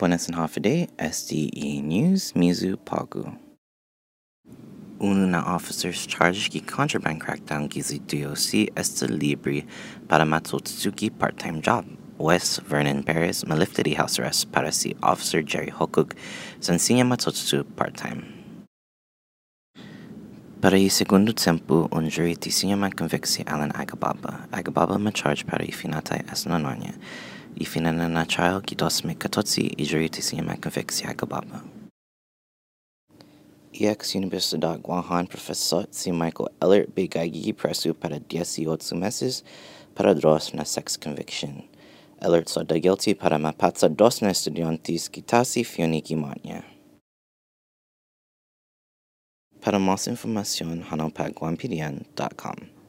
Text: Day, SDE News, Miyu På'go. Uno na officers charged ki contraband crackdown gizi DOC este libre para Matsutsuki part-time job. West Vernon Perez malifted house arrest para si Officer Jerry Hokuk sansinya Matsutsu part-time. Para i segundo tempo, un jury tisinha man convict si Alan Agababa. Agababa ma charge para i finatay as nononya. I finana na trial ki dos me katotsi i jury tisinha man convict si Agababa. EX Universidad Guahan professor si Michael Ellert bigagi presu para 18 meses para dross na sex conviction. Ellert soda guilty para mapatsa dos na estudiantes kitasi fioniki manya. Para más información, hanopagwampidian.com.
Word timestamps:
Day, 0.00 0.88
SDE 0.98 1.84
News, 1.84 2.32
Miyu 2.32 2.76
På'go. 2.76 3.36
Uno 4.98 5.26
na 5.26 5.44
officers 5.44 6.06
charged 6.06 6.52
ki 6.52 6.60
contraband 6.60 7.20
crackdown 7.20 7.68
gizi 7.68 8.00
DOC 8.00 8.72
este 8.76 9.02
libre 9.08 9.66
para 10.08 10.24
Matsutsuki 10.24 11.10
part-time 11.10 11.60
job. 11.60 11.84
West 12.16 12.62
Vernon 12.62 13.02
Perez 13.02 13.44
malifted 13.46 13.92
house 13.94 14.18
arrest 14.18 14.50
para 14.50 14.72
si 14.72 14.96
Officer 15.02 15.42
Jerry 15.42 15.70
Hokuk 15.70 16.14
sansinya 16.60 17.04
Matsutsu 17.04 17.64
part-time. 17.76 18.24
Para 20.62 20.78
i 20.78 20.88
segundo 20.88 21.32
tempo, 21.32 21.88
un 21.92 22.08
jury 22.08 22.36
tisinha 22.36 22.76
man 22.76 22.92
convict 22.92 23.26
si 23.26 23.42
Alan 23.46 23.72
Agababa. 23.72 24.48
Agababa 24.50 24.98
ma 24.98 25.10
charge 25.10 25.46
para 25.46 25.64
i 25.64 25.70
finatay 25.70 26.24
as 26.30 26.46
nononya. 26.46 26.94
I 27.56 27.64
finana 27.64 28.08
na 28.08 28.24
trial 28.24 28.60
ki 28.62 28.74
dos 28.74 29.04
me 29.04 29.14
katotsi 29.14 29.74
i 29.78 29.84
jury 29.84 30.08
tisinha 30.08 30.44
man 30.44 30.60
convict 30.60 30.92
si 30.92 31.04
Agababa. 31.04 31.62
EX 33.72 34.14
Universidad 34.14 34.80
Guahan 34.82 35.28
professor 35.28 35.86
si 35.90 36.12
Michael 36.12 36.50
Ellert 36.60 36.94
bigagi 36.94 37.52
presu 37.52 37.94
para 37.94 38.18
18 38.18 38.94
meses 38.94 39.42
para 39.94 40.14
dross 40.14 40.54
na 40.54 40.64
sex 40.64 40.96
conviction. 40.96 41.62
Ellert 42.20 42.48
soda 42.48 42.78
guilty 42.78 43.14
para 43.14 43.38
mapatsa 43.38 43.88
dos 43.88 44.22
na 44.22 44.30
estudiantes 44.30 45.08
kitasi 45.08 45.64
fioniki 45.64 46.16
manya. 46.16 46.64
Para 49.60 49.78
más 49.78 50.08
información, 50.08 50.82
hanopagwampidian.com. 50.82 52.79